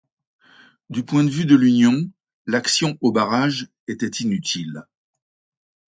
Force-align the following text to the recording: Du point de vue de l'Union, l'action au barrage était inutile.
Du 0.89 1.03
point 1.03 1.23
de 1.23 1.29
vue 1.29 1.45
de 1.45 1.55
l'Union, 1.55 2.09
l'action 2.47 2.97
au 3.01 3.11
barrage 3.11 3.69
était 3.87 4.07
inutile. 4.23 4.87